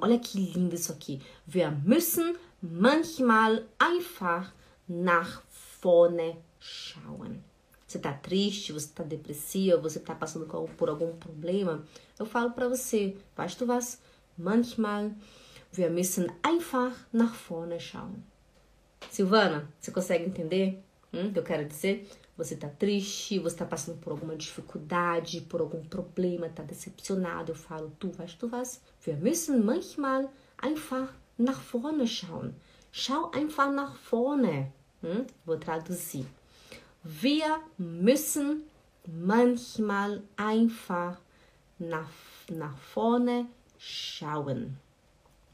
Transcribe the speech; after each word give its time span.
Olha 0.00 0.18
que 0.18 0.38
lindo 0.38 0.74
isso 0.74 0.92
aqui. 0.92 1.20
Wir 1.46 1.70
müssen 1.70 2.36
manchmal 2.62 3.62
einfach 3.78 4.52
nach 4.88 5.42
vorne 5.80 6.36
schauen. 6.58 7.42
Você 7.86 7.98
tá 7.98 8.12
triste, 8.12 8.72
você 8.72 8.88
tá 8.94 9.02
depressiva, 9.02 9.76
você 9.76 9.98
tá 9.98 10.14
passando 10.14 10.46
por 10.76 10.88
algum 10.88 11.16
problema? 11.16 11.84
Eu 12.18 12.26
falo 12.26 12.52
para 12.52 12.68
você, 12.68 13.16
weißt 13.36 13.58
du 13.58 13.66
was? 13.66 13.98
Manchmal 14.38 15.10
wir 15.72 15.90
müssen 15.90 16.30
einfach 16.42 16.92
nach 17.12 17.34
vorne 17.34 17.78
schauen. 17.78 18.24
Silvana, 19.10 19.68
você 19.80 19.92
consegue 19.92 20.24
entender 20.24 20.82
hum, 21.12 21.32
que 21.32 21.38
eu 21.38 21.42
quero 21.42 21.66
dizer? 21.66 22.08
Você 22.36 22.56
tá 22.56 22.68
triste, 22.68 23.38
você 23.38 23.56
tá 23.56 23.66
passando 23.66 23.98
por 23.98 24.12
alguma 24.12 24.34
dificuldade, 24.34 25.42
por 25.42 25.60
algum 25.60 25.82
problema, 25.84 26.48
tá 26.48 26.62
decepcionado. 26.62 27.52
Eu 27.52 27.56
falo, 27.56 27.92
tu 27.98 28.10
weißt 28.16 28.40
du 28.40 28.50
was? 28.50 28.80
Wir 29.04 29.16
müssen 29.16 29.64
manchmal 29.64 30.30
einfach 30.56 31.12
nach 31.36 31.60
vorne 31.60 32.06
schauen. 32.06 32.54
Schau 32.92 33.30
einfach 33.32 33.70
nach 33.70 33.94
vorne. 33.96 34.72
Hum? 35.02 35.26
Vou 35.44 35.58
traduzir. 35.58 36.24
Wir 37.04 37.60
müssen 37.78 38.64
manchmal 39.06 40.22
einfach 40.36 41.18
nach, 41.78 42.10
nach 42.50 42.76
vorne 42.78 43.46
schauen. 43.78 44.76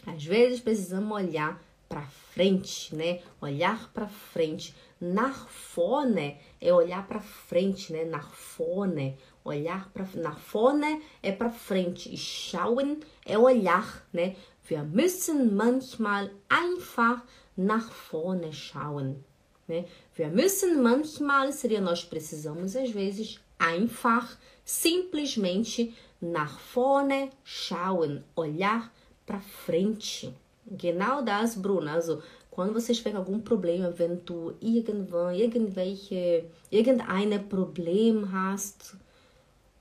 Às 0.07 0.25
vezes 0.25 0.61
precisamos 0.61 1.17
olhar 1.17 1.61
para 1.89 2.03
frente, 2.03 2.95
né? 2.95 3.21
Olhar 3.41 3.91
para 3.93 4.09
frente. 4.09 4.75
Nach 5.01 5.49
vorne 5.75 6.39
é 6.61 6.73
olhar 6.73 7.07
para 7.07 7.21
frente, 7.21 7.93
né? 7.93 8.05
Nach 8.05 8.33
vorne, 8.33 9.19
olhar 9.45 9.91
para 9.93 10.07
nach 10.15 10.39
vorne 10.39 11.03
é 11.23 11.33
para 11.33 11.51
frente 11.51 12.13
e 12.13 12.17
schauen 12.17 13.01
é 13.25 13.39
olhar, 13.39 14.07
né? 14.13 14.37
Wir 14.69 14.83
müssen 14.83 15.55
manchmal 15.55 16.31
einfach 16.49 17.23
nach 17.57 17.91
vorne 17.91 18.53
schauen. 18.53 19.25
Né? 19.69 19.85
Wir 20.15 20.29
müssen 20.29 20.83
manchmal 20.83 21.53
seria 21.53 21.81
nós 21.81 22.05
precisamos 22.05 22.77
às 22.77 22.91
vezes 22.91 23.41
einfach 23.59 24.37
simplesmente 24.65 25.95
nach 26.21 26.59
vorne 26.59 27.31
schauen, 27.45 28.25
olhar 28.35 28.93
para 29.25 29.41
frente. 29.41 30.35
Genau 30.67 31.23
das, 31.23 31.61
Bruna. 31.61 31.95
Also, 31.95 32.23
quando 32.51 32.75
vocês 32.75 32.99
tiverem 32.99 33.19
algum 33.19 33.41
problema, 33.43 33.93
wenn 33.97 34.25
du 34.25 34.53
irgendwann, 34.61 35.35
irgendwelche, 35.35 36.45
irgendein 36.71 37.49
Problem 37.49 38.33
hast, 38.33 38.97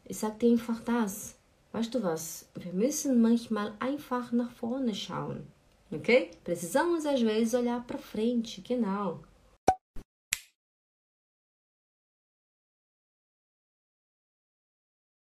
ich 0.05 0.17
sag 0.17 0.39
dir 0.39 0.51
einfach 0.51 0.81
das. 0.81 1.35
Weißt 1.71 1.93
du 1.93 2.03
was? 2.03 2.47
Wir 2.55 2.71
müssen 2.73 3.21
manchmal 3.21 3.73
einfach 3.79 4.31
nach 4.31 4.51
vorne 4.51 4.93
schauen. 4.93 5.47
Ok? 5.91 6.29
Precisamos 6.43 7.05
às 7.05 7.21
vezes 7.21 7.53
olhar 7.53 7.85
para 7.85 7.97
frente, 7.97 8.61
genau. 8.61 9.19